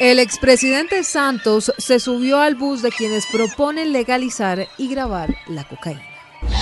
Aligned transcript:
El 0.00 0.18
expresidente 0.18 1.04
Santos 1.04 1.72
se 1.78 2.00
subió 2.00 2.40
al 2.40 2.56
bus 2.56 2.82
de 2.82 2.90
quienes 2.90 3.26
proponen 3.26 3.92
legalizar 3.92 4.66
y 4.76 4.88
grabar 4.88 5.36
la 5.46 5.62
cocaína. 5.62 6.02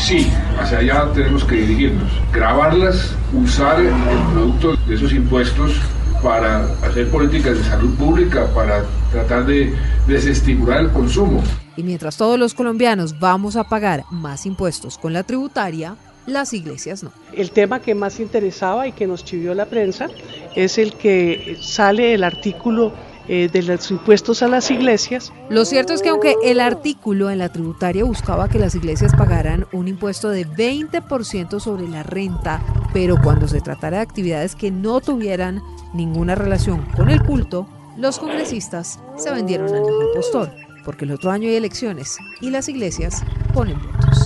Sí, 0.04 0.30
hacia 0.60 0.78
allá 0.78 1.10
tenemos 1.14 1.42
que 1.44 1.56
dirigirnos. 1.56 2.12
Grabarlas, 2.30 3.14
usar 3.32 3.80
el 3.80 3.94
producto 4.34 4.76
de 4.86 4.94
esos 4.94 5.14
impuestos 5.14 5.80
para 6.22 6.66
hacer 6.82 7.08
políticas 7.08 7.56
de 7.56 7.64
salud 7.64 7.94
pública, 7.96 8.52
para 8.54 8.84
tratar 9.10 9.46
de 9.46 9.74
desestimular 10.06 10.80
el 10.80 10.90
consumo. 10.90 11.42
Y 11.74 11.82
mientras 11.82 12.18
todos 12.18 12.38
los 12.38 12.52
colombianos 12.52 13.18
vamos 13.18 13.56
a 13.56 13.64
pagar 13.64 14.04
más 14.10 14.44
impuestos 14.44 14.98
con 14.98 15.14
la 15.14 15.22
tributaria, 15.22 15.96
las 16.26 16.52
iglesias 16.52 17.02
no. 17.02 17.10
El 17.32 17.50
tema 17.50 17.80
que 17.80 17.94
más 17.94 18.20
interesaba 18.20 18.86
y 18.86 18.92
que 18.92 19.06
nos 19.06 19.24
chivió 19.24 19.54
la 19.54 19.64
prensa 19.64 20.08
es 20.54 20.76
el 20.76 20.92
que 20.94 21.56
sale 21.62 22.12
el 22.12 22.24
artículo 22.24 22.92
eh, 23.28 23.48
de 23.52 23.62
los 23.62 23.90
impuestos 23.90 24.42
a 24.42 24.48
las 24.48 24.70
iglesias. 24.70 25.32
Lo 25.48 25.64
cierto 25.64 25.92
es 25.92 26.02
que 26.02 26.08
aunque 26.08 26.36
el 26.44 26.60
artículo 26.60 27.30
en 27.30 27.38
la 27.38 27.50
tributaria 27.50 28.04
buscaba 28.04 28.48
que 28.48 28.58
las 28.58 28.74
iglesias 28.74 29.12
pagaran 29.16 29.66
un 29.72 29.88
impuesto 29.88 30.28
de 30.28 30.46
20% 30.46 31.60
sobre 31.60 31.88
la 31.88 32.02
renta, 32.02 32.62
pero 32.92 33.16
cuando 33.22 33.48
se 33.48 33.60
tratara 33.60 33.98
de 33.98 34.02
actividades 34.02 34.54
que 34.54 34.70
no 34.70 35.00
tuvieran 35.00 35.62
ninguna 35.94 36.34
relación 36.34 36.82
con 36.96 37.10
el 37.10 37.22
culto, 37.22 37.66
los 37.96 38.18
congresistas 38.18 38.98
se 39.16 39.30
vendieron 39.30 39.68
al 39.68 39.82
mejor 39.82 40.12
postor, 40.14 40.52
porque 40.84 41.04
el 41.04 41.12
otro 41.12 41.30
año 41.30 41.48
hay 41.48 41.56
elecciones 41.56 42.16
y 42.40 42.50
las 42.50 42.68
iglesias 42.68 43.22
ponen 43.54 43.78
votos. 43.80 44.21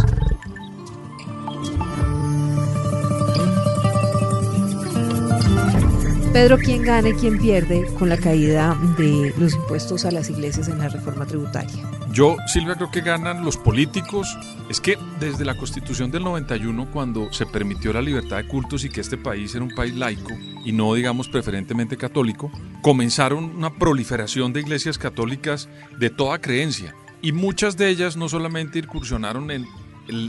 Pedro, 6.37 6.59
¿quién 6.59 6.83
gana 6.83 7.09
y 7.09 7.15
quién 7.15 7.39
pierde 7.39 7.87
con 7.99 8.11
la 8.11 8.19
caída 8.19 8.79
de 8.99 9.33
los 9.39 9.55
impuestos 9.55 10.05
a 10.05 10.11
las 10.11 10.29
iglesias 10.29 10.69
en 10.69 10.77
la 10.77 10.91
reforma 10.91 11.25
tributaria? 11.25 11.91
Yo, 12.13 12.37
Silvia, 12.47 12.75
creo 12.75 12.91
que 12.91 13.01
ganan 13.01 13.43
los 13.43 13.57
políticos. 13.57 14.37
Es 14.69 14.79
que 14.83 14.99
desde 15.19 15.47
la 15.47 15.57
constitución 15.57 16.11
del 16.11 16.25
91, 16.25 16.91
cuando 16.93 17.33
se 17.33 17.47
permitió 17.47 17.91
la 17.95 18.03
libertad 18.03 18.37
de 18.37 18.49
cultos 18.49 18.85
y 18.85 18.91
que 18.91 19.01
este 19.01 19.17
país 19.17 19.55
era 19.55 19.65
un 19.65 19.75
país 19.75 19.95
laico 19.95 20.35
y 20.63 20.73
no, 20.73 20.93
digamos, 20.93 21.31
preferentemente 21.31 21.97
católico, 21.97 22.53
comenzaron 22.83 23.57
una 23.57 23.73
proliferación 23.73 24.53
de 24.53 24.61
iglesias 24.61 24.99
católicas 24.99 25.71
de 25.99 26.11
toda 26.11 26.39
creencia. 26.43 26.95
Y 27.23 27.33
muchas 27.33 27.79
de 27.79 27.89
ellas 27.89 28.19
no 28.19 28.29
solamente 28.29 28.81
incursionaron 28.81 29.51
en, 29.51 29.67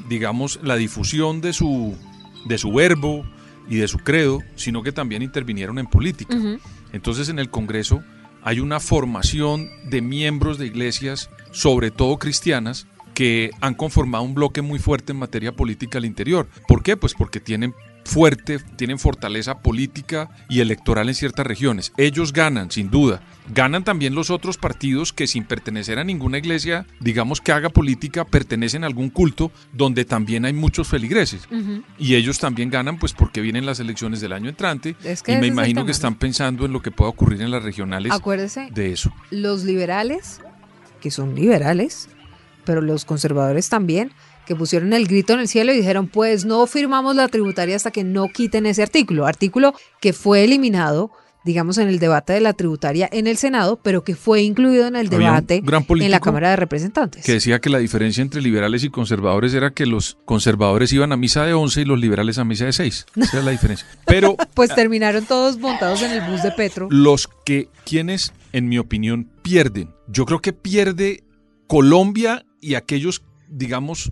digamos, 0.07 0.57
la 0.63 0.77
difusión 0.77 1.41
de 1.41 1.51
su, 1.51 1.97
de 2.45 2.57
su 2.57 2.71
verbo, 2.71 3.25
y 3.69 3.77
de 3.77 3.87
su 3.87 3.99
credo, 3.99 4.41
sino 4.55 4.83
que 4.83 4.91
también 4.91 5.21
intervinieron 5.21 5.79
en 5.79 5.87
política. 5.87 6.35
Entonces 6.93 7.29
en 7.29 7.39
el 7.39 7.49
Congreso 7.49 8.03
hay 8.43 8.59
una 8.59 8.79
formación 8.79 9.69
de 9.89 10.01
miembros 10.01 10.57
de 10.57 10.67
iglesias, 10.67 11.29
sobre 11.51 11.91
todo 11.91 12.17
cristianas, 12.17 12.87
que 13.13 13.51
han 13.61 13.73
conformado 13.73 14.23
un 14.23 14.35
bloque 14.35 14.61
muy 14.61 14.79
fuerte 14.79 15.11
en 15.11 15.19
materia 15.19 15.51
política 15.51 15.97
al 15.97 16.05
interior. 16.05 16.47
¿Por 16.67 16.83
qué? 16.83 16.95
Pues 16.95 17.13
porque 17.13 17.39
tienen 17.39 17.73
fuerte, 18.07 18.59
tienen 18.75 18.97
fortaleza 18.97 19.59
política 19.59 20.29
y 20.49 20.61
electoral 20.61 21.09
en 21.09 21.15
ciertas 21.15 21.45
regiones. 21.45 21.91
Ellos 21.97 22.33
ganan, 22.33 22.71
sin 22.71 22.89
duda. 22.89 23.21
Ganan 23.53 23.83
también 23.83 24.15
los 24.15 24.29
otros 24.29 24.57
partidos 24.57 25.13
que 25.13 25.27
sin 25.27 25.43
pertenecer 25.43 25.99
a 25.99 26.03
ninguna 26.03 26.37
iglesia, 26.37 26.85
digamos 26.99 27.41
que 27.41 27.51
haga 27.51 27.69
política, 27.69 28.25
pertenecen 28.25 28.83
a 28.83 28.87
algún 28.87 29.09
culto 29.09 29.51
donde 29.73 30.05
también 30.05 30.45
hay 30.45 30.53
muchos 30.53 30.87
feligreses. 30.87 31.47
Y 31.97 32.15
ellos 32.15 32.39
también 32.39 32.69
ganan 32.69 32.97
pues 32.97 33.13
porque 33.13 33.41
vienen 33.41 33.65
las 33.65 33.79
elecciones 33.79 34.21
del 34.21 34.33
año 34.33 34.49
entrante. 34.49 34.95
y 35.27 35.35
me 35.35 35.47
imagino 35.47 35.85
que 35.85 35.91
están 35.91 36.15
pensando 36.15 36.65
en 36.65 36.73
lo 36.73 36.81
que 36.81 36.91
pueda 36.91 37.09
ocurrir 37.09 37.41
en 37.41 37.51
las 37.51 37.63
regionales 37.63 38.11
Acuérdese, 38.11 38.69
de 38.71 38.91
eso. 38.91 39.11
Los 39.31 39.63
liberales, 39.63 40.41
que 41.01 41.11
son 41.11 41.35
liberales, 41.35 42.09
pero 42.65 42.81
los 42.81 43.05
conservadores 43.05 43.69
también, 43.69 44.11
que 44.47 44.55
pusieron 44.55 44.93
el 44.93 45.07
grito 45.07 45.33
en 45.33 45.41
el 45.41 45.47
cielo 45.47 45.73
y 45.73 45.77
dijeron, 45.77 46.07
pues 46.07 46.45
no 46.45 46.65
firmamos 46.65 47.15
la 47.15 47.27
tributaria 47.27 47.75
hasta 47.75 47.91
que 47.91 48.03
no 48.03 48.29
quiten 48.29 48.65
ese 48.65 48.81
artículo, 48.81 49.27
artículo 49.27 49.73
que 50.01 50.13
fue 50.13 50.43
eliminado 50.43 51.11
digamos, 51.47 51.77
en 51.77 51.87
el 51.87 51.97
debate 51.97 52.33
de 52.33 52.41
la 52.41 52.53
tributaria 52.53 53.09
en 53.11 53.25
el 53.25 53.37
Senado, 53.37 53.79
pero 53.81 54.03
que 54.03 54.15
fue 54.15 54.41
incluido 54.41 54.85
en 54.85 54.95
el 54.95 55.07
debate 55.07 55.63
en 55.63 56.11
la 56.11 56.19
Cámara 56.19 56.49
de 56.49 56.57
Representantes. 56.57 57.25
Que 57.25 57.33
decía 57.33 57.59
que 57.59 57.69
la 57.69 57.79
diferencia 57.79 58.21
entre 58.21 58.41
liberales 58.41 58.83
y 58.83 58.89
conservadores 58.89 59.53
era 59.53 59.71
que 59.71 59.85
los 59.85 60.17
conservadores 60.25 60.91
iban 60.91 61.13
a 61.13 61.17
misa 61.17 61.45
de 61.45 61.53
11 61.53 61.81
y 61.81 61.85
los 61.85 61.99
liberales 61.99 62.37
a 62.37 62.43
misa 62.43 62.65
de 62.65 62.73
6. 62.73 63.05
Esa 63.15 63.39
es 63.39 63.45
la 63.45 63.51
diferencia. 63.51 63.87
Pero 64.05 64.35
pues 64.53 64.75
terminaron 64.75 65.25
todos 65.25 65.57
montados 65.57 66.01
en 66.01 66.11
el 66.11 66.29
bus 66.29 66.43
de 66.43 66.51
Petro. 66.51 66.89
Los 66.91 67.29
que 67.45 67.69
quienes 67.85 68.33
en 68.51 68.67
mi 68.67 68.77
opinión 68.77 69.31
pierden. 69.41 69.95
Yo 70.07 70.25
creo 70.25 70.41
que 70.41 70.51
pierde 70.51 71.23
Colombia 71.67 72.45
y 72.59 72.75
aquellos 72.75 73.23
digamos 73.47 74.11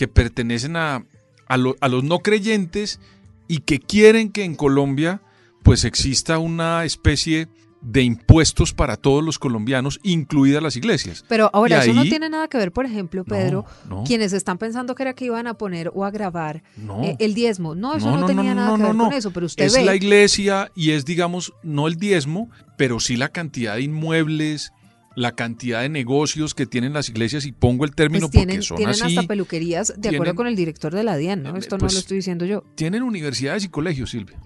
que 0.00 0.08
pertenecen 0.08 0.76
a, 0.76 1.04
a, 1.46 1.58
los 1.58 2.04
no 2.04 2.20
creyentes 2.20 3.00
y 3.48 3.58
que 3.58 3.80
quieren 3.80 4.32
que 4.32 4.44
en 4.44 4.54
Colombia 4.54 5.20
pues 5.62 5.84
exista 5.84 6.38
una 6.38 6.86
especie 6.86 7.48
de 7.82 8.02
impuestos 8.02 8.72
para 8.72 8.96
todos 8.96 9.22
los 9.22 9.38
colombianos, 9.38 10.00
incluidas 10.02 10.62
las 10.62 10.74
iglesias. 10.76 11.22
Pero 11.28 11.50
ahora, 11.52 11.84
eso 11.84 11.92
no 11.92 12.04
tiene 12.04 12.30
nada 12.30 12.48
que 12.48 12.56
ver, 12.56 12.72
por 12.72 12.86
ejemplo, 12.86 13.26
Pedro, 13.26 13.66
quienes 14.06 14.32
están 14.32 14.56
pensando 14.56 14.94
que 14.94 15.02
era 15.02 15.12
que 15.12 15.26
iban 15.26 15.46
a 15.46 15.52
poner 15.52 15.90
o 15.92 16.06
a 16.06 16.10
grabar 16.10 16.62
eh, 17.02 17.16
el 17.18 17.34
diezmo. 17.34 17.74
No, 17.74 17.94
eso 17.94 18.10
no, 18.10 18.24
tenía 18.24 18.54
nada 18.54 18.74
que 18.78 18.82
ver 18.82 18.96
con 18.96 19.12
eso, 19.12 19.32
pero 19.32 19.44
usted 19.44 19.66
es 19.66 19.74
ve. 19.74 19.80
Es 19.80 19.84
la 19.84 19.96
iglesia 19.96 20.72
y 20.74 20.92
es, 20.92 21.04
digamos, 21.04 21.52
no 21.62 21.88
el 21.88 21.96
diezmo, 21.96 22.48
pero 22.78 23.00
sí 23.00 23.18
la 23.18 23.28
cantidad 23.28 23.74
de 23.74 23.82
inmuebles, 23.82 24.72
la 25.20 25.32
cantidad 25.32 25.82
de 25.82 25.90
negocios 25.90 26.54
que 26.54 26.64
tienen 26.64 26.94
las 26.94 27.10
iglesias, 27.10 27.44
y 27.44 27.52
pongo 27.52 27.84
el 27.84 27.94
término 27.94 28.26
pues 28.26 28.32
tienen, 28.32 28.56
porque 28.56 28.66
son 28.66 28.76
tienen 28.78 28.94
así. 28.94 29.16
hasta 29.16 29.28
peluquerías, 29.28 29.94
de 29.98 30.08
acuerdo 30.08 30.34
con 30.34 30.46
el 30.46 30.56
director 30.56 30.94
de 30.94 31.04
la 31.04 31.16
DIAN, 31.16 31.42
¿no? 31.42 31.56
Esto 31.56 31.76
no 31.76 31.80
pues, 31.80 31.92
lo 31.92 31.98
estoy 31.98 32.16
diciendo 32.16 32.46
yo. 32.46 32.64
Tienen 32.74 33.02
universidades 33.02 33.64
y 33.64 33.68
colegios, 33.68 34.10
Silvia. 34.10 34.40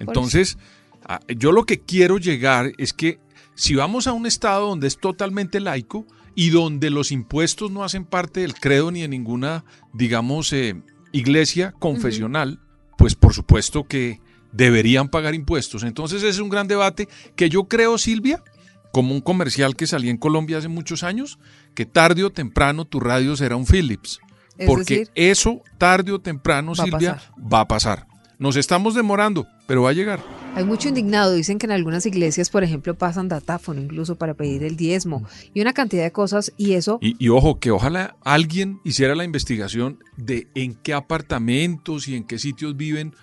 Entonces, 0.00 0.58
ah, 1.04 1.20
yo 1.28 1.52
lo 1.52 1.64
que 1.64 1.80
quiero 1.80 2.18
llegar 2.18 2.72
es 2.76 2.92
que 2.92 3.20
si 3.54 3.76
vamos 3.76 4.08
a 4.08 4.12
un 4.12 4.26
estado 4.26 4.66
donde 4.66 4.88
es 4.88 4.98
totalmente 4.98 5.60
laico 5.60 6.06
y 6.34 6.50
donde 6.50 6.90
los 6.90 7.12
impuestos 7.12 7.70
no 7.70 7.84
hacen 7.84 8.04
parte 8.04 8.40
del 8.40 8.54
credo 8.54 8.90
ni 8.90 9.02
de 9.02 9.08
ninguna, 9.08 9.64
digamos, 9.92 10.52
eh, 10.52 10.82
iglesia 11.12 11.72
confesional, 11.78 12.58
pues 12.98 13.14
por 13.14 13.32
supuesto 13.32 13.84
que 13.84 14.20
deberían 14.50 15.08
pagar 15.08 15.34
impuestos. 15.34 15.84
Entonces 15.84 16.18
ese 16.18 16.30
es 16.30 16.38
un 16.40 16.48
gran 16.48 16.66
debate 16.66 17.08
que 17.36 17.48
yo 17.48 17.64
creo, 17.64 17.98
Silvia, 17.98 18.42
como 18.92 19.14
un 19.14 19.20
comercial 19.20 19.76
que 19.76 19.86
salía 19.86 20.10
en 20.10 20.16
Colombia 20.16 20.58
hace 20.58 20.68
muchos 20.68 21.02
años, 21.02 21.38
que 21.74 21.86
tarde 21.86 22.24
o 22.24 22.30
temprano 22.30 22.84
tu 22.84 23.00
radio 23.00 23.36
será 23.36 23.56
un 23.56 23.66
Philips. 23.66 24.20
porque 24.66 25.08
eso 25.14 25.62
tarde 25.78 26.12
o 26.12 26.20
temprano, 26.20 26.74
Silvia, 26.74 27.20
va 27.38 27.60
a 27.60 27.68
pasar. 27.68 28.06
Nos 28.40 28.56
estamos 28.56 28.94
demorando, 28.94 29.46
pero 29.66 29.82
va 29.82 29.90
a 29.90 29.92
llegar. 29.92 30.20
Hay 30.54 30.64
mucho 30.64 30.88
indignado. 30.88 31.34
Dicen 31.34 31.58
que 31.58 31.66
en 31.66 31.72
algunas 31.72 32.06
iglesias, 32.06 32.48
por 32.48 32.64
ejemplo, 32.64 32.94
pasan 32.94 33.28
datáfono 33.28 33.82
incluso 33.82 34.16
para 34.16 34.32
pedir 34.32 34.64
el 34.64 34.76
diezmo 34.76 35.26
y 35.52 35.60
una 35.60 35.74
cantidad 35.74 36.04
de 36.04 36.10
cosas. 36.10 36.50
Y 36.56 36.72
eso. 36.72 36.98
Y, 37.02 37.28
ojo, 37.28 37.60
que 37.60 37.70
ojalá 37.70 38.16
alguien 38.24 38.80
hiciera 38.82 39.14
la 39.14 39.24
investigación 39.24 39.98
de 40.16 40.48
en 40.54 40.74
qué 40.74 40.94
apartamentos 40.94 42.08
y 42.08 42.16
en 42.16 42.24
qué 42.24 42.38
sitios 42.38 42.78
viven 42.78 43.14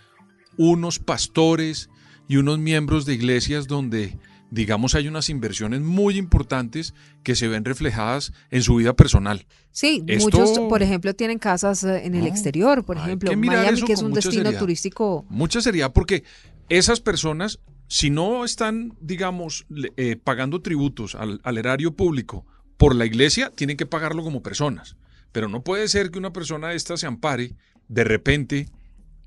unos 0.55 0.99
pastores 0.99 1.89
y 2.28 2.38
unos 2.38 2.59
miembros 2.59 3.07
de 3.07 3.16
iglesias 3.16 3.67
donde 3.67 4.19
digamos, 4.50 4.96
hay 4.96 5.08
unas 5.08 5.30
inversiones 5.30 5.81
muy 5.81 6.18
importantes 6.18 6.94
que 7.24 7.35
se 7.35 7.47
ven 7.47 7.66
reflejadas 7.66 8.34
en 8.50 8.62
su 8.63 8.75
vida 8.75 8.96
personal. 8.96 9.46
Sí, 9.72 10.03
muchos, 10.19 10.58
por 10.69 10.81
ejemplo, 10.81 11.13
tienen 11.13 11.40
casas 11.40 11.84
eh, 11.84 12.06
en 12.06 12.16
el 12.16 12.28
exterior, 12.28 12.84
por 12.84 12.97
ejemplo, 12.97 13.35
Miami, 13.35 13.81
que 13.84 13.94
es 13.94 14.02
un 14.02 14.13
destino 14.13 14.52
turístico. 14.53 15.25
Mucha 15.30 15.62
seriedad, 15.62 15.91
porque 15.94 16.24
esas 16.69 17.00
personas, 17.00 17.59
si 17.88 18.09
no 18.09 18.46
están, 18.46 18.97
digamos, 19.02 19.66
eh, 19.97 20.16
pagando 20.16 20.61
tributos 20.61 21.16
al, 21.16 21.41
al 21.44 21.58
erario 21.58 21.96
público 21.96 22.46
por 22.78 22.96
la 22.96 23.05
iglesia, 23.05 23.52
tienen 23.53 23.78
que 23.78 23.85
pagarlo 23.85 24.23
como 24.23 24.41
personas. 24.41 24.97
Pero 25.32 25.49
no 25.49 25.64
puede 25.64 25.88
ser 25.88 26.09
que 26.09 26.20
una 26.20 26.34
persona 26.34 26.73
esta 26.73 26.97
se 26.97 27.08
ampare 27.08 27.55
de 27.88 28.03
repente 28.03 28.70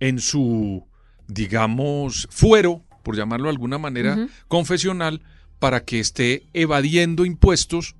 en 0.00 0.18
su, 0.18 0.86
digamos, 1.28 2.26
fuero 2.30 2.84
por 3.02 3.16
llamarlo 3.16 3.46
de 3.46 3.50
alguna 3.50 3.78
manera, 3.78 4.28
confesional, 4.48 5.22
para 5.58 5.84
que 5.84 6.00
esté 6.00 6.44
evadiendo 6.52 7.24
impuestos 7.24 7.94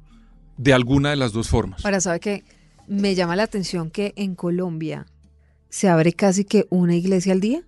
de 0.56 0.72
alguna 0.72 1.10
de 1.10 1.16
las 1.16 1.32
dos 1.32 1.48
formas. 1.48 1.84
Ahora, 1.84 2.00
¿sabe 2.00 2.20
que 2.20 2.44
Me 2.86 3.14
llama 3.14 3.36
la 3.36 3.44
atención 3.44 3.90
que 3.90 4.12
en 4.16 4.34
Colombia 4.34 5.06
se 5.68 5.88
abre 5.88 6.12
casi 6.12 6.44
que 6.44 6.66
una 6.70 6.96
iglesia 6.96 7.32
al 7.32 7.40
día. 7.40 7.62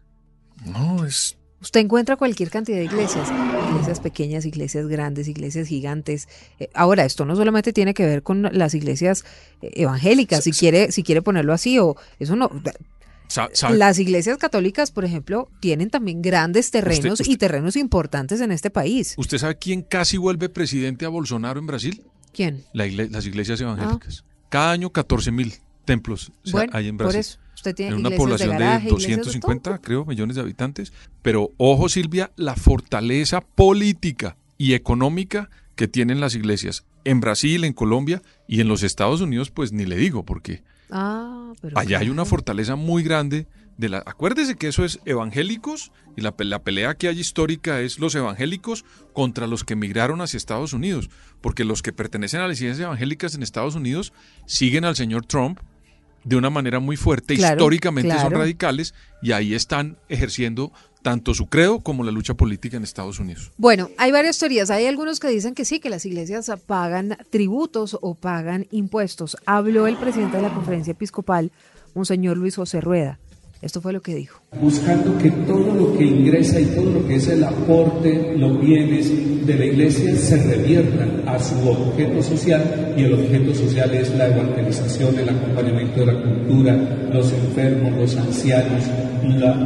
No, 0.65 1.05
es... 1.05 1.39
Usted 1.61 1.79
encuentra 1.79 2.17
cualquier 2.17 2.51
cantidad 2.51 2.79
de 2.79 2.87
iglesias, 2.87 3.31
iglesias 3.71 4.01
pequeñas, 4.01 4.45
iglesias 4.45 4.89
grandes, 4.89 5.29
iglesias 5.29 5.69
gigantes. 5.69 6.29
Eh, 6.59 6.69
ahora, 6.75 7.05
esto 7.05 7.25
no 7.25 7.37
solamente 7.37 7.73
tiene 7.73 7.95
que 7.95 8.05
ver 8.05 8.25
con 8.25 8.43
las 8.43 8.75
iglesias 8.75 9.25
eh, 9.61 9.71
evangélicas, 9.75 10.43
si 10.43 10.51
quiere, 10.51 10.91
si 10.91 11.05
quiere 11.05 11.23
ponerlo 11.23 11.53
así, 11.53 11.79
o 11.79 11.95
eso 12.19 12.35
no, 12.35 12.51
Las 13.71 13.99
iglesias 13.99 14.39
católicas, 14.39 14.91
por 14.91 15.05
ejemplo, 15.05 15.49
tienen 15.61 15.91
también 15.91 16.23
grandes 16.23 16.71
terrenos 16.71 17.27
y 17.27 17.37
terrenos 17.37 17.77
importantes 17.77 18.41
en 18.41 18.53
este 18.53 18.71
país. 18.71 19.15
¿Usted 19.17 19.39
sabe 19.39 19.57
quién 19.57 19.83
casi 19.83 20.17
vuelve 20.17 20.49
presidente 20.49 21.05
a 21.05 21.09
Bolsonaro 21.09 21.61
en 21.61 21.67
Brasil? 21.67 22.03
¿Quién? 22.33 22.65
las 22.73 23.27
iglesias 23.27 23.61
evangélicas. 23.61 24.25
Ah. 24.27 24.47
Cada 24.49 24.73
año 24.73 24.91
14 24.91 25.33
mil 25.33 25.55
templos 25.85 26.33
hay 26.73 26.89
en 26.89 26.97
Brasil. 26.97 27.15
Por 27.15 27.17
eso. 27.17 27.39
Usted 27.55 27.75
tiene 27.75 27.93
en 27.93 28.07
una 28.07 28.17
población 28.17 28.59
de, 28.59 28.89
250, 28.89 29.79
creo, 29.79 30.05
millones 30.05 30.37
de 30.37 30.43
habitantes. 30.43 30.93
Pero 31.21 31.51
ojo, 31.59 31.89
Silvia, 31.89 32.33
la 32.37 32.57
fortaleza 32.57 33.41
política 33.41 34.37
y 34.59 34.75
económica 34.75 35.49
que 35.77 35.87
tienen 35.87 36.21
las 36.21 36.35
iglesias 36.35 36.85
en 37.05 37.21
Brasil, 37.21 37.65
en 37.65 37.73
Colombia 37.73 38.23
y 38.49 38.61
en 38.61 38.69
los 38.69 38.83
Estados 38.83 39.21
Unidos, 39.21 39.51
pues 39.51 39.73
ni 39.73 39.85
le 39.85 39.97
digo, 39.97 40.25
porque 40.25 40.63
ah, 40.93 41.53
allá 41.75 41.99
hay 41.99 42.11
una 42.11 42.25
fortaleza 42.25 42.77
muy 42.77 43.03
grande. 43.03 43.47
De 43.79 43.89
la, 43.89 43.99
acuérdese 44.05 44.57
que 44.57 44.69
eso 44.69 44.85
es 44.85 45.01
evangélicos 45.07 45.93
y 46.15 46.21
la, 46.21 46.35
la, 46.39 46.63
pelea 46.63 46.95
que 46.95 47.09
hay 47.09 47.19
histórica 47.19 47.81
es 47.81 47.99
los 47.99 48.15
evangélicos 48.15 48.85
contra 49.15 49.47
los 49.47 49.65
que 49.65 49.73
emigraron 49.73 50.21
hacia 50.21 50.37
Estados 50.37 50.75
Unidos, 50.75 51.09
porque 51.41 51.65
los 51.65 51.81
que 51.83 51.93
pertenecen 51.93 52.41
a 52.41 52.49
las 52.49 52.61
iglesias 52.61 52.85
evangélicas 52.85 53.35
en 53.35 53.43
Estados 53.43 53.75
Unidos 53.75 54.13
siguen 54.47 54.85
al 54.85 54.95
señor 54.95 55.25
Trump 55.25 55.59
de 56.25 56.37
una 56.37 56.51
manera 56.51 56.81
muy 56.81 56.97
fuerte, 56.97 57.35
históricamente 57.35 58.17
son 58.19 58.33
radicales 58.33 58.95
y 59.23 59.33
ahí 59.33 59.55
están 59.55 59.99
ejerciendo 60.09 60.73
tanto 61.03 61.35
su 61.35 61.47
credo 61.47 61.81
como 61.81 62.05
la 62.05 62.13
lucha 62.13 62.35
política 62.35 62.77
en 62.77 62.85
Estados 62.85 63.19
Unidos. 63.19 63.53
Bueno, 63.57 63.91
hay 63.99 64.13
varias 64.13 64.39
teorías. 64.39 64.71
Hay 64.71 64.87
algunos 64.87 65.21
que 65.21 65.29
dicen 65.29 65.55
que 65.55 65.65
sí, 65.65 65.81
que 65.81 65.91
las 65.91 66.07
iglesias 66.07 66.51
pagan 66.67 67.19
tributos 67.31 67.99
o 68.01 68.15
pagan 68.15 68.67
impuestos. 68.71 69.37
Habló 69.45 69.87
el 69.87 69.97
presidente 69.97 70.37
de 70.37 70.45
la 70.45 70.55
conferencia 70.55 70.93
episcopal, 70.93 71.51
un 71.95 72.07
señor 72.07 72.37
Luis 72.37 72.57
José 72.57 72.81
Rueda. 72.81 73.19
Esto 73.63 73.81
fue 73.81 73.93
lo 73.93 74.03
que 74.03 74.17
dijo. 74.17 74.43
Buscando 74.61 75.17
que 75.19 75.31
todo 75.31 75.73
lo 75.73 75.97
que 75.97 76.05
ingresa 76.05 76.61
y 76.61 76.65
todo 76.67 76.91
lo 76.91 77.07
que 77.07 77.15
es 77.15 77.29
el 77.29 77.45
aporte, 77.45 78.35
los 78.37 78.61
bienes 78.61 79.47
de 79.47 79.55
la 79.55 79.65
iglesia 79.65 80.17
se 80.17 80.43
reviertan 80.43 81.23
a 81.29 81.39
su 81.39 81.55
objeto 81.69 82.21
social 82.25 82.95
y 82.97 83.05
el 83.05 83.15
objeto 83.15 83.55
social 83.55 83.95
es 83.95 84.13
la 84.17 84.27
evangelización, 84.27 85.17
el 85.17 85.29
acompañamiento 85.29 86.01
de 86.01 86.07
la 86.07 86.23
cultura, 86.23 86.77
los 87.13 87.33
enfermos, 87.33 87.93
los 87.93 88.17
ancianos, 88.17 88.83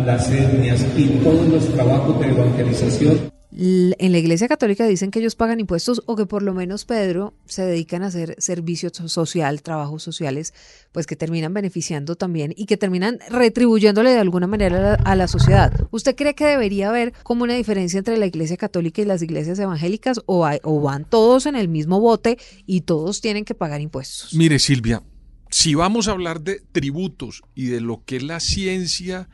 las 0.05 0.31
etnias 0.31 0.87
y 0.95 1.07
todos 1.25 1.49
los 1.49 1.65
trabajos 1.73 2.21
de 2.21 2.29
evangelización 2.29 3.19
en 3.58 4.12
la 4.12 4.19
Iglesia 4.19 4.49
Católica 4.49 4.87
dicen 4.87 5.11
que 5.11 5.20
ellos 5.20 5.35
pagan 5.35 5.61
impuestos 5.61 6.03
o 6.05 6.14
que 6.14 6.26
por 6.26 6.43
lo 6.43 6.53
menos 6.53 6.85
Pedro 6.85 7.35
se 7.47 7.62
dedican 7.62 8.03
a 8.03 8.08
hacer 8.08 8.35
servicio 8.38 8.91
social, 8.93 9.62
trabajos 9.62 10.03
sociales, 10.03 10.53
pues 10.93 11.06
que 11.06 11.17
terminan 11.17 11.55
beneficiando 11.55 12.17
también 12.17 12.53
y 12.55 12.67
que 12.67 12.76
terminan 12.76 13.19
retribuyéndole 13.31 14.11
de 14.11 14.19
alguna 14.19 14.47
manera 14.47 14.94
a 14.94 15.17
la, 15.17 15.26
sociedad. 15.26 15.73
¿Usted 15.91 16.14
cree 16.14 16.35
que 16.35 16.44
debería 16.44 16.91
haber 16.91 17.12
como 17.23 17.44
una 17.44 17.55
diferencia 17.55 17.99
entre 17.99 18.19
la 18.19 18.26
Iglesia 18.26 18.56
Católica 18.56 19.00
y 19.00 19.06
las 19.06 19.23
iglesias 19.23 19.59
evangélicas 19.59 20.20
o, 20.26 20.47
o 20.62 20.81
van 20.81 21.05
todos 21.05 21.47
en 21.47 21.56
el 21.56 21.69
mismo 21.69 21.99
bote 21.99 22.38
y 22.67 22.82
todos 22.82 23.20
tienen 23.20 23.44
que 23.44 23.55
pagar 23.55 23.81
impuestos? 23.81 24.35
Mire 24.35 24.59
Silvia, 24.59 25.02
si 25.50 25.75
vamos 25.75 26.09
a 26.09 26.12
hablar 26.12 26.43
de 26.43 26.61
tributos 26.73 27.43
y 27.55 27.67
de 27.67 27.81
lo 27.81 28.05
que 28.05 28.17
es 28.17 28.23
la 28.23 28.41
ciencia, 28.41 29.29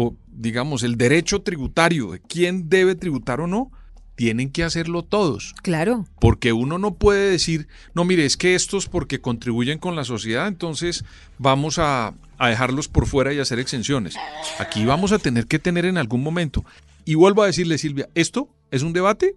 o 0.00 0.16
digamos 0.26 0.82
el 0.82 0.96
derecho 0.96 1.42
tributario 1.42 2.12
de 2.12 2.20
quién 2.20 2.70
debe 2.70 2.94
tributar 2.94 3.42
o 3.42 3.46
no, 3.46 3.70
tienen 4.14 4.50
que 4.50 4.64
hacerlo 4.64 5.02
todos. 5.02 5.54
Claro. 5.62 6.06
Porque 6.18 6.52
uno 6.54 6.78
no 6.78 6.94
puede 6.94 7.30
decir, 7.30 7.68
no, 7.94 8.04
mire, 8.04 8.24
es 8.24 8.38
que 8.38 8.54
estos 8.54 8.86
porque 8.86 9.20
contribuyen 9.20 9.78
con 9.78 9.96
la 9.96 10.04
sociedad, 10.04 10.48
entonces 10.48 11.04
vamos 11.38 11.78
a, 11.78 12.14
a 12.38 12.48
dejarlos 12.48 12.88
por 12.88 13.06
fuera 13.06 13.34
y 13.34 13.38
hacer 13.38 13.58
exenciones. 13.58 14.16
Aquí 14.58 14.86
vamos 14.86 15.12
a 15.12 15.18
tener 15.18 15.46
que 15.46 15.58
tener 15.58 15.84
en 15.84 15.98
algún 15.98 16.22
momento. 16.22 16.64
Y 17.04 17.14
vuelvo 17.14 17.42
a 17.42 17.46
decirle, 17.46 17.76
Silvia, 17.76 18.08
esto 18.14 18.48
es 18.70 18.82
un 18.82 18.94
debate 18.94 19.36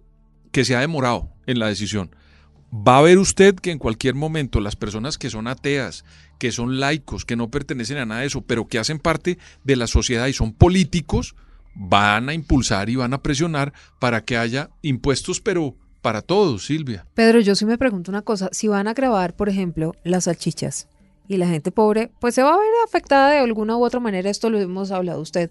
que 0.50 0.64
se 0.64 0.76
ha 0.76 0.80
demorado 0.80 1.28
en 1.46 1.58
la 1.58 1.68
decisión 1.68 2.10
va 2.74 2.98
a 2.98 3.02
ver 3.02 3.18
usted 3.18 3.54
que 3.54 3.70
en 3.70 3.78
cualquier 3.78 4.14
momento 4.14 4.60
las 4.60 4.74
personas 4.74 5.16
que 5.16 5.30
son 5.30 5.46
ateas, 5.46 6.04
que 6.38 6.50
son 6.50 6.80
laicos, 6.80 7.24
que 7.24 7.36
no 7.36 7.50
pertenecen 7.50 7.98
a 7.98 8.06
nada 8.06 8.22
de 8.22 8.26
eso, 8.26 8.40
pero 8.40 8.66
que 8.66 8.78
hacen 8.78 8.98
parte 8.98 9.38
de 9.62 9.76
la 9.76 9.86
sociedad 9.86 10.26
y 10.26 10.32
son 10.32 10.52
políticos, 10.52 11.36
van 11.74 12.28
a 12.28 12.34
impulsar 12.34 12.90
y 12.90 12.96
van 12.96 13.14
a 13.14 13.22
presionar 13.22 13.72
para 14.00 14.24
que 14.24 14.36
haya 14.36 14.70
impuestos, 14.82 15.40
pero 15.40 15.76
para 16.02 16.20
todos, 16.20 16.66
Silvia. 16.66 17.06
Pedro, 17.14 17.40
yo 17.40 17.54
sí 17.54 17.64
me 17.64 17.78
pregunto 17.78 18.10
una 18.10 18.22
cosa, 18.22 18.48
si 18.52 18.66
van 18.68 18.88
a 18.88 18.94
grabar, 18.94 19.36
por 19.36 19.48
ejemplo, 19.48 19.94
las 20.02 20.24
salchichas 20.24 20.88
y 21.28 21.36
la 21.36 21.46
gente 21.46 21.70
pobre, 21.70 22.10
pues 22.20 22.34
se 22.34 22.42
va 22.42 22.54
a 22.54 22.58
ver 22.58 22.68
afectada 22.84 23.30
de 23.30 23.38
alguna 23.38 23.76
u 23.76 23.84
otra 23.84 24.00
manera, 24.00 24.28
esto 24.28 24.50
lo 24.50 24.58
hemos 24.60 24.90
hablado 24.90 25.20
usted, 25.20 25.50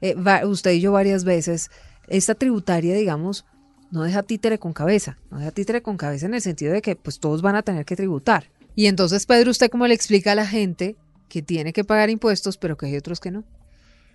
eh, 0.00 0.16
usted 0.44 0.72
y 0.72 0.80
yo 0.80 0.92
varias 0.92 1.24
veces, 1.24 1.70
esta 2.08 2.34
tributaria, 2.34 2.94
digamos, 2.94 3.46
no 3.90 4.02
deja 4.02 4.22
títere 4.22 4.58
con 4.58 4.72
cabeza, 4.72 5.18
no 5.30 5.38
deja 5.38 5.50
títere 5.50 5.82
con 5.82 5.96
cabeza 5.96 6.26
en 6.26 6.34
el 6.34 6.42
sentido 6.42 6.72
de 6.72 6.82
que 6.82 6.96
pues 6.96 7.18
todos 7.18 7.42
van 7.42 7.56
a 7.56 7.62
tener 7.62 7.84
que 7.84 7.96
tributar. 7.96 8.50
Y 8.74 8.86
entonces, 8.86 9.26
Pedro, 9.26 9.50
¿usted 9.50 9.70
cómo 9.70 9.86
le 9.86 9.94
explica 9.94 10.32
a 10.32 10.34
la 10.34 10.46
gente 10.46 10.96
que 11.28 11.42
tiene 11.42 11.72
que 11.72 11.84
pagar 11.84 12.10
impuestos, 12.10 12.58
pero 12.58 12.76
que 12.76 12.86
hay 12.86 12.96
otros 12.96 13.20
que 13.20 13.30
no? 13.30 13.44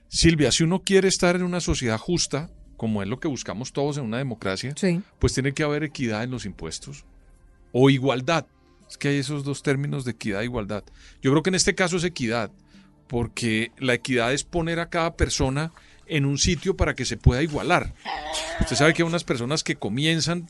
Silvia, 0.07 0.51
si 0.51 0.63
uno 0.63 0.83
quiere 0.83 1.07
estar 1.07 1.35
en 1.35 1.43
una 1.43 1.61
sociedad 1.61 1.97
justa, 1.97 2.49
como 2.77 3.01
es 3.01 3.07
lo 3.07 3.19
que 3.19 3.27
buscamos 3.27 3.73
todos 3.73 3.97
en 3.97 4.05
una 4.05 4.17
democracia, 4.17 4.75
pues 5.19 5.33
tiene 5.33 5.53
que 5.53 5.63
haber 5.63 5.83
equidad 5.83 6.23
en 6.23 6.31
los 6.31 6.45
impuestos 6.45 7.05
o 7.71 7.89
igualdad. 7.89 8.45
Es 8.89 8.97
que 8.97 9.07
hay 9.07 9.17
esos 9.17 9.43
dos 9.43 9.63
términos 9.63 10.03
de 10.03 10.11
equidad 10.11 10.41
e 10.41 10.45
igualdad. 10.45 10.83
Yo 11.21 11.31
creo 11.31 11.43
que 11.43 11.49
en 11.49 11.55
este 11.55 11.75
caso 11.75 11.97
es 11.97 12.03
equidad, 12.03 12.51
porque 13.07 13.71
la 13.77 13.93
equidad 13.93 14.33
es 14.33 14.43
poner 14.43 14.79
a 14.79 14.89
cada 14.89 15.15
persona 15.15 15.71
en 16.11 16.25
un 16.25 16.37
sitio 16.37 16.75
para 16.75 16.93
que 16.93 17.05
se 17.05 17.17
pueda 17.17 17.41
igualar. 17.41 17.93
Usted 18.59 18.75
sabe 18.75 18.93
que 18.93 19.01
hay 19.01 19.07
unas 19.07 19.23
personas 19.23 19.63
que 19.63 19.77
comienzan 19.77 20.47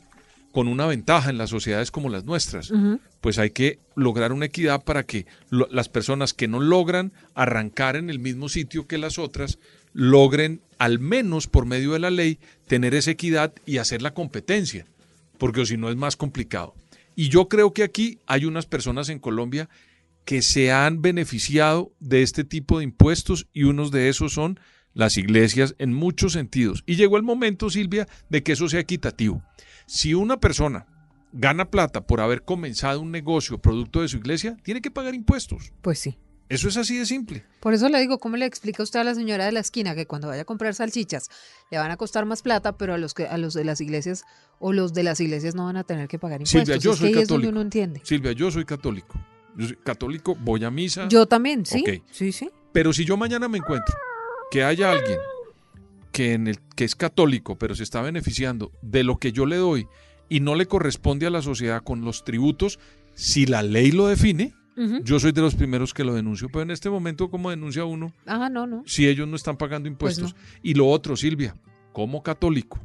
con 0.50 0.68
una 0.68 0.86
ventaja 0.86 1.30
en 1.30 1.38
las 1.38 1.50
sociedades 1.50 1.90
como 1.90 2.10
las 2.10 2.24
nuestras. 2.24 2.72
Pues 3.20 3.38
hay 3.38 3.50
que 3.50 3.78
lograr 3.96 4.32
una 4.32 4.46
equidad 4.46 4.84
para 4.84 5.04
que 5.04 5.26
las 5.50 5.88
personas 5.88 6.34
que 6.34 6.48
no 6.48 6.60
logran 6.60 7.12
arrancar 7.34 7.96
en 7.96 8.10
el 8.10 8.18
mismo 8.18 8.48
sitio 8.48 8.86
que 8.86 8.98
las 8.98 9.18
otras, 9.18 9.58
logren, 9.94 10.60
al 10.78 10.98
menos 10.98 11.46
por 11.46 11.64
medio 11.64 11.92
de 11.92 12.00
la 12.00 12.10
ley, 12.10 12.38
tener 12.66 12.94
esa 12.94 13.12
equidad 13.12 13.54
y 13.64 13.78
hacer 13.78 14.02
la 14.02 14.14
competencia, 14.14 14.86
porque 15.38 15.64
si 15.64 15.76
no 15.76 15.90
es 15.90 15.96
más 15.96 16.16
complicado. 16.16 16.74
Y 17.14 17.28
yo 17.28 17.48
creo 17.48 17.72
que 17.72 17.84
aquí 17.84 18.18
hay 18.26 18.44
unas 18.44 18.66
personas 18.66 19.08
en 19.08 19.18
Colombia 19.18 19.68
que 20.24 20.42
se 20.42 20.72
han 20.72 21.02
beneficiado 21.02 21.92
de 22.00 22.22
este 22.22 22.44
tipo 22.44 22.78
de 22.78 22.84
impuestos 22.84 23.46
y 23.52 23.64
unos 23.64 23.90
de 23.90 24.08
esos 24.08 24.32
son 24.32 24.58
las 24.94 25.16
iglesias 25.16 25.74
en 25.78 25.92
muchos 25.92 26.32
sentidos. 26.32 26.82
Y 26.86 26.96
llegó 26.96 27.16
el 27.16 27.22
momento, 27.22 27.70
Silvia, 27.70 28.08
de 28.28 28.42
que 28.42 28.52
eso 28.52 28.68
sea 28.68 28.80
equitativo. 28.80 29.42
Si 29.86 30.14
una 30.14 30.38
persona 30.38 30.86
gana 31.32 31.70
plata 31.70 32.06
por 32.06 32.20
haber 32.20 32.42
comenzado 32.42 33.00
un 33.00 33.10
negocio 33.10 33.58
producto 33.58 34.02
de 34.02 34.08
su 34.08 34.18
iglesia, 34.18 34.56
tiene 34.62 34.80
que 34.80 34.90
pagar 34.90 35.14
impuestos. 35.14 35.72
Pues 35.80 35.98
sí. 35.98 36.18
Eso 36.48 36.68
es 36.68 36.76
así 36.76 36.98
de 36.98 37.06
simple. 37.06 37.46
Por 37.60 37.72
eso 37.72 37.88
le 37.88 37.98
digo, 37.98 38.18
¿cómo 38.18 38.36
le 38.36 38.44
explica 38.44 38.82
usted 38.82 39.00
a 39.00 39.04
la 39.04 39.14
señora 39.14 39.46
de 39.46 39.52
la 39.52 39.60
esquina 39.60 39.94
que 39.94 40.06
cuando 40.06 40.28
vaya 40.28 40.42
a 40.42 40.44
comprar 40.44 40.74
salchichas 40.74 41.30
le 41.70 41.78
van 41.78 41.90
a 41.90 41.96
costar 41.96 42.26
más 42.26 42.42
plata, 42.42 42.76
pero 42.76 42.92
a 42.92 42.98
los 42.98 43.14
que 43.14 43.26
a 43.26 43.38
los 43.38 43.54
de 43.54 43.64
las 43.64 43.80
iglesias 43.80 44.24
o 44.58 44.74
los 44.74 44.92
de 44.92 45.02
las 45.02 45.18
iglesias 45.20 45.54
no 45.54 45.64
van 45.64 45.78
a 45.78 45.84
tener 45.84 46.08
que 46.08 46.18
pagar 46.18 46.42
impuestos? 46.42 46.60
Silvia, 46.60 46.76
yo 46.76 46.94
soy 46.94 47.12
católico. 47.12 47.48
uno 47.48 47.62
entiende. 47.62 48.02
Silvia, 48.04 48.32
yo 48.32 48.50
soy 48.50 48.66
católico. 48.66 49.18
Yo 49.56 49.68
soy 49.68 49.76
católico, 49.76 50.34
voy 50.34 50.62
a 50.64 50.70
misa. 50.70 51.08
Yo 51.08 51.24
también, 51.24 51.64
sí. 51.64 52.02
Sí, 52.10 52.32
sí. 52.32 52.50
Pero 52.72 52.92
si 52.92 53.06
yo 53.06 53.16
mañana 53.16 53.48
me 53.48 53.56
encuentro 53.56 53.94
que 54.52 54.64
haya 54.64 54.92
alguien 54.92 55.18
que, 56.12 56.34
en 56.34 56.46
el, 56.46 56.58
que 56.76 56.84
es 56.84 56.94
católico, 56.94 57.56
pero 57.56 57.74
se 57.74 57.82
está 57.82 58.02
beneficiando 58.02 58.70
de 58.82 59.02
lo 59.02 59.16
que 59.16 59.32
yo 59.32 59.46
le 59.46 59.56
doy 59.56 59.86
y 60.28 60.40
no 60.40 60.56
le 60.56 60.66
corresponde 60.66 61.26
a 61.26 61.30
la 61.30 61.40
sociedad 61.40 61.82
con 61.82 62.04
los 62.04 62.22
tributos, 62.22 62.78
si 63.14 63.46
la 63.46 63.62
ley 63.62 63.92
lo 63.92 64.08
define, 64.08 64.52
yo 65.04 65.18
soy 65.18 65.32
de 65.32 65.40
los 65.40 65.54
primeros 65.54 65.94
que 65.94 66.04
lo 66.04 66.12
denuncio. 66.12 66.48
Pero 66.48 66.62
en 66.62 66.70
este 66.70 66.90
momento, 66.90 67.30
¿cómo 67.30 67.48
denuncia 67.48 67.86
uno? 67.86 68.12
Ajá, 68.26 68.50
no, 68.50 68.66
no. 68.66 68.82
Si 68.84 69.08
ellos 69.08 69.26
no 69.26 69.36
están 69.36 69.56
pagando 69.56 69.84
pues 69.96 70.18
impuestos. 70.18 70.36
Y 70.62 70.74
lo 70.74 70.86
otro, 70.86 71.16
Silvia, 71.16 71.56
como 71.94 72.22
católico, 72.22 72.78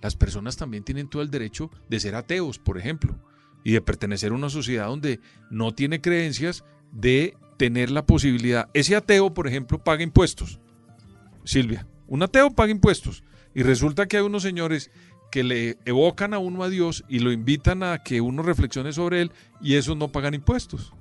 las 0.00 0.14
personas 0.14 0.56
también 0.56 0.84
tienen 0.84 1.08
todo 1.08 1.22
el 1.22 1.30
derecho 1.30 1.68
de 1.88 1.98
ser 1.98 2.14
ateos, 2.14 2.60
por 2.60 2.78
ejemplo, 2.78 3.18
y 3.64 3.72
de 3.72 3.80
pertenecer 3.80 4.30
a 4.30 4.36
una 4.36 4.50
sociedad 4.50 4.86
donde 4.86 5.18
no 5.50 5.74
tiene 5.74 6.00
creencias, 6.00 6.64
de 6.92 7.36
tener 7.56 7.90
la 7.90 8.06
posibilidad. 8.06 8.68
Ese 8.72 8.94
ateo, 8.94 9.34
por 9.34 9.48
ejemplo, 9.48 9.82
paga 9.82 10.04
impuestos. 10.04 10.60
Silvia, 11.44 11.86
un 12.06 12.22
ateo 12.22 12.50
paga 12.50 12.72
impuestos. 12.72 13.24
Y 13.54 13.62
resulta 13.62 14.06
que 14.06 14.16
hay 14.16 14.22
unos 14.22 14.42
señores 14.42 14.90
que 15.30 15.42
le 15.42 15.78
evocan 15.84 16.34
a 16.34 16.38
uno 16.38 16.62
a 16.62 16.68
Dios 16.68 17.04
y 17.08 17.20
lo 17.20 17.32
invitan 17.32 17.82
a 17.82 18.02
que 18.02 18.20
uno 18.20 18.42
reflexione 18.42 18.92
sobre 18.92 19.22
él 19.22 19.32
y 19.60 19.76
esos 19.76 19.96
no 19.96 20.08
pagan 20.08 20.34
impuestos. 20.34 20.92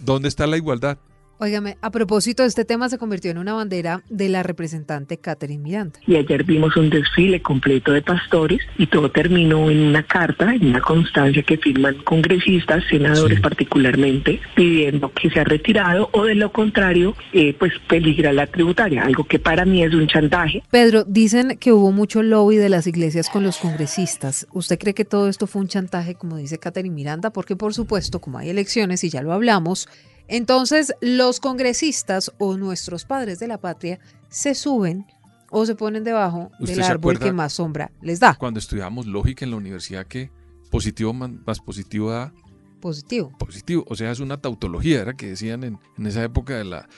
¿Dónde 0.00 0.28
está 0.28 0.46
la 0.46 0.56
igualdad? 0.56 0.98
Óigame, 1.38 1.76
a 1.82 1.90
propósito, 1.90 2.44
este 2.44 2.64
tema 2.64 2.88
se 2.88 2.96
convirtió 2.96 3.30
en 3.32 3.38
una 3.38 3.54
bandera 3.54 4.02
de 4.08 4.28
la 4.28 4.44
representante 4.44 5.18
Catherine 5.18 5.62
Miranda. 5.62 5.98
Y 6.06 6.14
ayer 6.14 6.44
vimos 6.44 6.76
un 6.76 6.90
desfile 6.90 7.42
completo 7.42 7.90
de 7.92 8.02
pastores 8.02 8.60
y 8.78 8.86
todo 8.86 9.10
terminó 9.10 9.68
en 9.68 9.80
una 9.80 10.04
carta, 10.04 10.54
en 10.54 10.68
una 10.68 10.80
constancia 10.80 11.42
que 11.42 11.56
firman 11.58 11.96
congresistas, 12.04 12.84
senadores 12.88 13.40
particularmente, 13.40 14.40
pidiendo 14.54 15.12
que 15.12 15.28
sea 15.30 15.42
retirado 15.42 16.08
o 16.12 16.24
de 16.24 16.36
lo 16.36 16.52
contrario, 16.52 17.16
eh, 17.32 17.54
pues 17.58 17.72
peligra 17.88 18.32
la 18.32 18.46
tributaria, 18.46 19.02
algo 19.02 19.24
que 19.24 19.40
para 19.40 19.64
mí 19.64 19.82
es 19.82 19.92
un 19.92 20.06
chantaje. 20.06 20.62
Pedro, 20.70 21.02
dicen 21.04 21.58
que 21.58 21.72
hubo 21.72 21.90
mucho 21.90 22.22
lobby 22.22 22.56
de 22.56 22.68
las 22.68 22.86
iglesias 22.86 23.28
con 23.28 23.42
los 23.42 23.58
congresistas. 23.58 24.46
¿Usted 24.52 24.78
cree 24.78 24.94
que 24.94 25.04
todo 25.04 25.28
esto 25.28 25.48
fue 25.48 25.62
un 25.62 25.68
chantaje, 25.68 26.14
como 26.14 26.36
dice 26.36 26.58
Catherine 26.58 26.94
Miranda? 26.94 27.30
Porque 27.30 27.56
por 27.56 27.74
supuesto, 27.74 28.20
como 28.20 28.38
hay 28.38 28.50
elecciones 28.50 29.02
y 29.02 29.10
ya 29.10 29.20
lo 29.20 29.32
hablamos, 29.32 29.88
entonces, 30.28 30.94
los 31.00 31.40
congresistas 31.40 32.32
o 32.38 32.56
nuestros 32.56 33.04
padres 33.04 33.38
de 33.38 33.48
la 33.48 33.58
patria 33.58 33.98
se 34.28 34.54
suben 34.54 35.06
o 35.50 35.66
se 35.66 35.74
ponen 35.74 36.02
debajo 36.02 36.50
del 36.58 36.82
árbol 36.82 37.18
que 37.18 37.32
más 37.32 37.52
sombra 37.52 37.92
les 38.00 38.20
da. 38.20 38.34
Cuando 38.34 38.58
estudiábamos 38.58 39.06
lógica 39.06 39.44
en 39.44 39.52
la 39.52 39.56
universidad, 39.56 40.06
que 40.06 40.30
positivo 40.70 41.12
más 41.12 41.60
positivo 41.60 42.10
da 42.10 42.32
positivo. 42.80 43.32
Positivo, 43.38 43.84
o 43.88 43.94
sea, 43.94 44.10
es 44.10 44.20
una 44.20 44.40
tautología, 44.40 45.00
era 45.00 45.14
que 45.14 45.28
decían 45.28 45.64
en, 45.64 45.78
en 45.96 46.06
esa 46.06 46.22
época 46.22 46.56
de 46.56 46.64
la... 46.64 46.88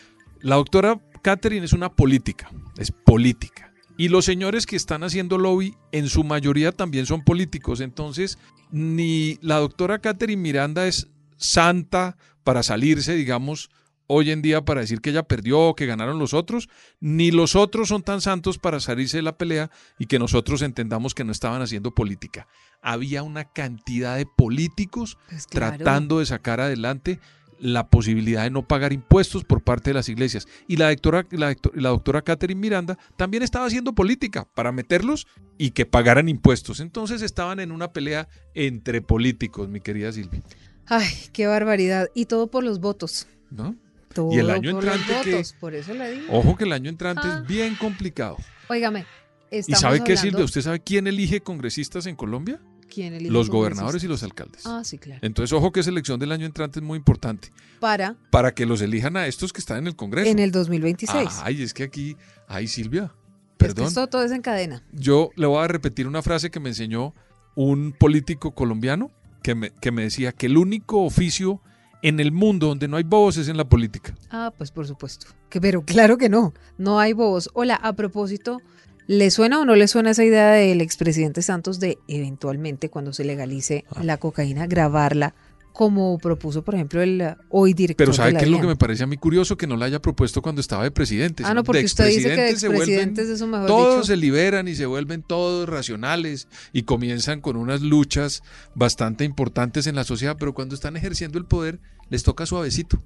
La 0.40 0.56
doctora 0.56 1.00
Catherine 1.23 1.64
es 1.64 1.73
una 1.73 1.92
política, 1.92 2.50
es 2.76 2.90
política. 2.90 3.73
Y 3.97 4.09
los 4.09 4.25
señores 4.25 4.66
que 4.66 4.76
están 4.76 5.02
haciendo 5.04 5.38
lobby, 5.38 5.75
en 5.92 6.09
su 6.09 6.25
mayoría 6.25 6.73
también 6.73 7.06
son 7.06 7.23
políticos. 7.23 7.80
Entonces, 7.80 8.38
ni 8.71 9.38
la 9.40 9.56
doctora 9.56 10.00
Catherine 10.00 10.40
Miranda 10.40 10.87
es 10.87 11.09
santa 11.37 12.16
para 12.45 12.62
salirse, 12.62 13.14
digamos, 13.14 13.71
hoy 14.07 14.31
en 14.31 14.43
día 14.43 14.64
para 14.64 14.81
decir 14.81 15.00
que 15.00 15.11
ella 15.11 15.25
perdió, 15.25 15.75
que 15.75 15.87
ganaron 15.87 16.19
los 16.19 16.35
otros, 16.35 16.69
ni 17.00 17.31
los 17.31 17.57
otros 17.57 17.88
son 17.88 18.02
tan 18.02 18.21
santos 18.21 18.59
para 18.59 18.81
salirse 18.81 19.19
de 19.19 19.23
la 19.23 19.37
pelea 19.37 19.71
y 19.99 20.07
que 20.07 20.19
nosotros 20.19 20.62
entendamos 20.62 21.14
que 21.14 21.25
no 21.25 21.33
estaban 21.33 21.62
haciendo 21.62 21.95
política. 21.95 22.47
Había 22.83 23.23
una 23.23 23.45
cantidad 23.45 24.16
de 24.16 24.26
políticos 24.26 25.19
pues 25.28 25.47
tratando 25.47 26.21
de 26.21 26.26
sacar 26.26 26.61
adelante 26.61 27.21
la 27.59 27.88
posibilidad 27.88 28.43
de 28.43 28.50
no 28.50 28.69
pagar 28.69 28.93
impuestos 28.93 29.45
por 29.45 29.62
parte 29.62 29.90
de 29.90 29.95
las 29.95 30.11
iglesias. 30.11 30.47
Y 30.69 30.76
la 30.76 30.90
doctora, 30.90 31.26
la, 31.31 31.57
la 31.75 31.88
doctora 31.88 32.23
Catherine 32.23 32.61
Miranda 32.61 32.99
también 33.16 33.43
estaba 33.43 33.64
haciendo 33.64 33.95
política 33.95 34.47
para 34.55 34.73
meterlos 34.73 35.26
y 35.57 35.71
que 35.71 35.87
pagaran 35.87 36.28
impuestos. 36.28 36.81
Entonces 36.81 37.23
estaban 37.23 37.59
en 37.59 37.73
una 37.73 37.93
pelea 37.93 38.28
entre 38.55 39.00
políticos, 39.00 39.69
mi 39.71 39.81
querida 39.81 40.12
Silvia. 40.12 40.43
Ay, 40.88 41.07
qué 41.33 41.47
barbaridad. 41.47 42.09
Y 42.14 42.26
todo 42.26 42.47
por 42.49 42.64
los 42.64 42.81
votos. 42.81 43.26
¿No? 43.50 43.75
Todo 44.14 44.33
y 44.33 44.38
el 44.38 44.50
año 44.50 44.73
por 44.73 44.85
entrante 44.85 45.12
los 45.14 45.25
que, 45.25 45.31
votos, 45.33 45.52
por 45.61 45.75
eso 45.75 45.93
le 45.95 46.11
digo. 46.12 46.26
Ojo 46.33 46.57
que 46.57 46.64
el 46.64 46.73
año 46.73 46.88
entrante 46.90 47.23
Ah. 47.25 47.40
es 47.43 47.49
bien 47.49 47.75
complicado. 47.76 48.37
Óigame, 48.69 49.05
¿Y 49.50 49.62
sabe 49.75 50.02
qué, 50.02 50.16
Silvia? 50.16 50.45
¿Usted 50.45 50.61
sabe 50.62 50.81
quién 50.81 51.07
elige 51.07 51.40
congresistas 51.40 52.07
en 52.07 52.16
Colombia? 52.16 52.61
¿Quién 52.93 53.14
elige 53.14 53.31
Los 53.31 53.50
gobernadores 53.50 54.02
y 54.05 54.09
los 54.09 54.23
alcaldes. 54.23 54.64
Ah, 54.66 54.83
sí, 54.85 54.97
claro. 54.99 55.21
Entonces, 55.23 55.52
ojo 55.52 55.71
que 55.71 55.81
esa 55.81 55.90
elección 55.90 56.19
del 56.19 56.33
año 56.33 56.47
entrante 56.47 56.78
es 56.81 56.85
muy 56.85 56.97
importante 56.97 57.52
Para 57.78 58.16
para 58.31 58.55
que 58.55 58.64
los 58.66 58.81
elijan 58.81 59.16
a 59.16 59.26
estos 59.26 59.52
que 59.52 59.61
están 59.61 59.78
en 59.78 59.87
el 59.88 59.97
Congreso. 59.97 60.31
en 60.31 60.38
el 60.38 60.50
2026. 60.50 61.28
Ay, 61.43 61.62
es 61.62 61.75
que 61.75 61.83
aquí, 61.85 62.16
ay, 62.49 62.66
Silvia, 62.69 63.05
Es 63.05 63.11
que 63.11 63.57
perdón. 63.59 63.87
esto 63.88 64.07
todo 64.09 64.23
es 64.25 64.33
en 64.33 64.40
cadena. 64.43 64.83
Yo 64.93 65.31
le 65.37 65.47
voy 65.47 65.62
a 65.62 65.69
repetir 65.69 66.07
una 66.09 66.23
frase 66.23 66.50
que 66.50 66.59
me 66.61 66.71
enseñó 66.71 67.14
un 67.55 67.93
político 67.93 68.55
colombiano 68.55 69.11
que 69.47 69.55
me, 69.55 69.71
que 69.71 69.93
me 69.93 70.03
decía 70.03 70.33
que 70.33 70.47
el 70.47 70.57
único 70.59 71.05
oficio 71.05 71.61
en 72.03 72.19
el 72.19 72.33
mundo 72.33 72.67
donde 72.67 72.88
no 72.88 72.97
hay 72.97 73.05
bobos 73.05 73.37
es 73.37 73.47
en 73.47 73.57
la 73.57 73.65
política. 73.69 74.12
Ah, 74.29 74.53
pues 74.59 74.73
por 74.73 74.88
supuesto. 74.88 75.29
Que, 75.49 75.61
pero 75.61 75.83
claro 75.83 76.19
que 76.19 76.29
no. 76.29 76.53
No 76.79 76.99
hay 76.99 77.12
bobos. 77.12 77.49
Hola, 77.55 77.76
a 77.76 77.93
propósito, 77.93 78.61
¿le 79.07 79.31
suena 79.31 79.61
o 79.61 79.65
no 79.65 79.76
le 79.76 79.87
suena 79.87 80.11
esa 80.11 80.25
idea 80.25 80.50
del 80.50 80.81
expresidente 80.81 81.43
Santos 81.43 81.79
de 81.79 81.97
eventualmente, 82.09 82.91
cuando 82.91 83.12
se 83.12 83.25
legalice 83.25 83.85
Ah. 83.95 84.03
la 84.03 84.17
cocaína, 84.17 84.67
grabarla? 84.67 85.37
Como 85.76 86.16
propuso, 86.16 86.64
por 86.64 86.75
ejemplo, 86.75 87.02
el 87.02 87.21
uh, 87.21 87.42
hoy 87.50 87.75
director 87.75 88.06
Pero 88.06 88.14
¿sabe 88.14 88.33
qué 88.33 88.45
es 88.47 88.50
lo 88.50 88.62
que 88.62 88.66
me 88.66 88.76
parece 88.76 89.04
a 89.04 89.06
mí 89.06 89.18
curioso? 89.18 89.59
Que 89.59 89.66
no 89.66 89.76
la 89.76 89.85
haya 89.85 90.00
propuesto 90.00 90.40
cuando 90.40 90.62
estaba 90.62 90.85
de 90.85 90.90
presidente. 90.90 91.42
Ah, 91.45 91.52
no, 91.52 91.64
porque 91.64 91.85
usted 91.85 92.09
dice 92.09 92.30
que 92.30 92.35
de 92.35 92.50
expresidentes 92.50 93.28
es 93.28 93.40
su 93.40 93.47
mejor 93.47 93.66
Todos 93.66 93.97
dicho. 93.97 94.06
se 94.06 94.16
liberan 94.16 94.68
y 94.68 94.75
se 94.75 94.87
vuelven 94.87 95.23
todos 95.23 95.68
racionales 95.68 96.49
y 96.73 96.85
comienzan 96.85 97.42
con 97.42 97.56
unas 97.56 97.83
luchas 97.83 98.42
bastante 98.75 99.25
importantes 99.25 99.87
en 99.87 99.97
la 99.97 100.04
sociedad, 100.04 100.37
pero 100.38 100.54
cuando 100.54 100.75
están 100.75 100.97
ejerciendo 100.97 101.37
el 101.37 101.45
poder 101.45 101.78
les 102.09 102.23
toca 102.23 102.47
suavecito. 102.47 103.02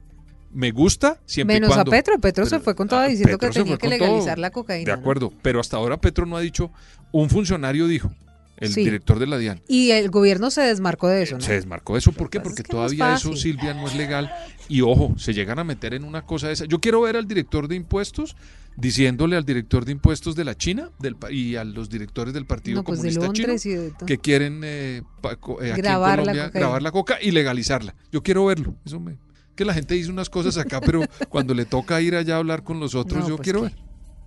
Me 0.52 0.70
gusta 0.70 1.18
siempre 1.26 1.56
y 1.56 1.60
Menos 1.60 1.76
a. 1.76 1.84
Petro. 1.84 2.20
Petro 2.20 2.46
se 2.46 2.60
fue 2.60 2.76
con 2.76 2.86
toda 2.86 3.02
ah, 3.02 3.08
diciendo 3.08 3.36
Petro 3.36 3.50
que 3.50 3.58
tenía 3.58 3.78
que 3.78 3.88
todo. 3.88 3.98
legalizar 3.98 4.38
la 4.38 4.50
cocaína. 4.50 4.92
De 4.92 4.96
¿no? 4.96 5.00
acuerdo, 5.00 5.32
pero 5.42 5.58
hasta 5.58 5.76
ahora 5.76 6.00
Petro 6.00 6.24
no 6.24 6.36
ha 6.36 6.40
dicho, 6.40 6.70
un 7.10 7.30
funcionario 7.30 7.88
dijo, 7.88 8.12
el 8.60 8.72
Sí. 8.72 8.84
director 8.84 9.18
de 9.18 9.26
la 9.26 9.38
DIAN, 9.38 9.62
Y 9.68 9.90
el 9.90 10.10
gobierno 10.10 10.50
se 10.50 10.60
desmarcó 10.60 11.08
de 11.08 11.22
eso, 11.22 11.36
¿no? 11.36 11.40
se 11.40 11.54
desmarcó 11.54 11.94
de 11.94 12.00
eso. 12.00 12.12
¿Por 12.12 12.28
qué? 12.30 12.40
Porque 12.40 12.62
es 12.62 12.68
que 12.68 12.72
no 12.76 12.84
es 12.84 12.92
todavía 12.96 13.14
eso. 13.16 13.34
Silvia, 13.34 13.72
no 13.74 13.86
es 13.88 13.94
legal. 13.94 14.30
Y 14.68 14.82
ojo, 14.82 15.14
se 15.18 15.32
llegan 15.34 15.58
a 15.58 15.64
meter 15.64 15.94
en 15.94 16.04
una 16.04 16.26
cosa 16.26 16.46
de 16.48 16.52
esa. 16.52 16.66
Yo 16.66 16.78
quiero 16.78 17.00
ver 17.00 17.16
al 17.16 17.26
director 17.26 17.66
de 17.68 17.76
impuestos 17.76 18.36
diciéndole 18.76 19.36
al 19.36 19.44
director 19.44 19.84
de 19.84 19.92
impuestos 19.92 20.36
de 20.36 20.44
la 20.44 20.54
China 20.56 20.90
del, 21.00 21.16
y 21.30 21.56
a 21.56 21.64
los 21.64 21.90
directores 21.90 22.32
del 22.32 22.46
Partido 22.46 22.76
No, 22.76 22.84
pues 22.84 23.02
de 23.02 23.14
Comunista 23.14 23.26
Londres 23.26 23.62
Chino 23.62 23.74
y 23.74 23.84
de 23.86 23.92
que 24.06 24.18
quieren 24.18 24.60
eh, 24.62 25.02
pa- 25.20 25.32
eh, 25.60 25.72
aquí 25.72 25.80
Grabar 25.82 26.18
la 26.18 26.22
en 26.22 26.26
Colombia 26.26 26.44
cocaína. 26.46 26.60
grabar 26.60 26.82
la 26.82 26.92
coca 26.92 27.18
y 27.20 27.30
legalizarla. 27.32 27.94
Yo 28.12 28.22
quiero 28.22 28.46
verlo. 28.46 28.76
Eso 28.84 29.00
me, 29.00 29.16
que 29.56 29.64
la 29.64 29.74
gente 29.74 29.94
dice 29.94 30.10
unas 30.10 30.30
cosas 30.30 30.56
acá, 30.56 30.80
pero 30.80 31.00
cuando 31.28 31.52
le 31.52 31.64
toca 31.64 32.00
ir 32.00 32.14
allá 32.14 32.36
a 32.36 32.38
hablar 32.38 32.62
con 32.62 32.78
los 32.78 32.94
otros, 32.94 33.22
No, 33.22 33.28
yo 33.28 33.36
pues 33.36 33.44
quiero 33.44 33.60
qué. 33.62 33.68
ver. 33.68 33.76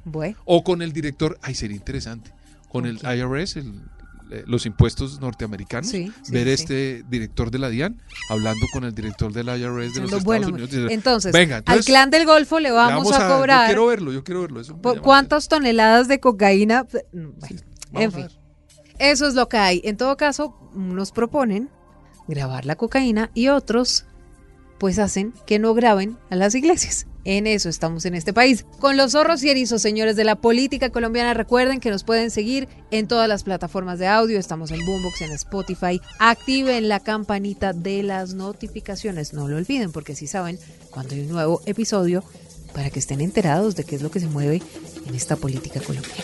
Bueno, 0.05 0.37
O 0.45 0.63
con 0.63 0.81
el 0.81 0.91
director, 0.91 1.39
ay, 1.41 1.55
sería 1.55 1.77
interesante. 1.77 2.33
Con 2.69 2.85
el? 2.85 2.97
IRS, 2.97 3.55
el- 3.59 3.81
los 4.47 4.65
impuestos 4.65 5.19
norteamericanos, 5.19 5.89
Sí, 5.89 6.11
sí, 6.23 6.31
ver 6.31 6.47
sí. 6.47 6.53
este 6.53 7.03
director 7.09 7.51
de 7.51 7.59
la 7.59 7.69
DIAN 7.69 8.01
hablando 8.29 8.65
con 8.73 8.83
el 8.83 8.93
director 8.95 9.31
del 9.31 9.47
IRS 9.47 9.59
de 9.59 9.83
los 9.85 9.95
Lo 9.97 10.03
Estados 10.05 10.23
bueno, 10.23 10.47
Unidos. 10.47 10.69
decir, 10.71 10.87
entonces, 10.91 11.31
Venga, 11.31 11.61
al 11.65 11.83
clan 11.83 12.09
del 12.09 12.25
Golfo 12.25 12.59
le 12.59 12.69
le 12.69 12.71
vamos, 12.71 13.11
a, 13.11 13.27
Yo 13.29 13.35
cobrar 13.35 13.67
quiero 13.67 13.87
verlo, 13.87 14.11
yo 14.11 14.23
quiero 14.23 14.41
verlo. 14.41 14.61
Eso 14.61 14.75
me 14.75 14.81
¿por 14.81 14.93
llama 14.95 15.03
cuántas 15.03 15.47
toneladas 15.47 16.07
de 16.07 16.19
cocaína. 16.19 16.83
Bueno, 17.11 17.33
la 17.41 17.45
atención. 17.47 17.61
en 17.93 18.07
a 18.07 18.11
fin, 18.11 18.27
eso 18.99 19.27
es 19.27 19.33
lo 19.35 19.49
que 19.49 19.57
hay. 19.57 19.81
En 19.83 19.97
todo 19.97 20.17
caso, 20.17 20.55
nos 20.73 21.11
proponen 21.11 21.69
grabar 22.27 22.65
la 22.65 22.75
cocaína 22.75 23.29
y 23.33 23.49
otros 23.49 24.05
pues 24.79 24.99
hacen 24.99 25.33
que 25.45 25.59
no 25.59 25.73
graben 25.73 26.17
a 26.29 26.35
las 26.35 26.55
iglesias. 26.55 27.05
En 27.25 27.47
eso 27.47 27.69
estamos 27.69 28.05
en 28.05 28.15
este 28.15 28.33
país. 28.33 28.65
Con 28.79 28.97
los 28.97 29.13
zorros 29.13 29.43
y 29.43 29.49
erizos, 29.49 29.81
señores 29.81 30.15
de 30.15 30.25
la 30.25 30.35
política 30.35 30.89
colombiana, 30.89 31.33
recuerden 31.33 31.79
que 31.79 31.89
nos 31.89 32.03
pueden 32.03 32.31
seguir 32.31 32.67
en 32.91 33.07
todas 33.07 33.29
las 33.29 33.43
plataformas 33.43 33.99
de 33.99 34.07
audio. 34.07 34.37
Estamos 34.37 34.71
en 34.71 34.85
Boombox, 34.85 35.21
en 35.21 35.31
Spotify. 35.31 36.01
Activen 36.19 36.89
la 36.89 36.99
campanita 36.99 37.71
de 37.73 38.03
las 38.03 38.33
notificaciones. 38.33 39.33
No 39.33 39.47
lo 39.47 39.57
olviden 39.57 39.91
porque 39.91 40.13
así 40.13 40.27
saben 40.27 40.59
cuando 40.91 41.15
hay 41.15 41.21
un 41.21 41.29
nuevo 41.29 41.61
episodio 41.65 42.23
para 42.73 42.89
que 42.89 42.99
estén 42.99 43.21
enterados 43.21 43.75
de 43.75 43.83
qué 43.83 43.95
es 43.95 44.01
lo 44.01 44.11
que 44.11 44.19
se 44.19 44.27
mueve 44.27 44.61
en 45.07 45.15
esta 45.15 45.35
política 45.35 45.79
colombiana. 45.79 46.23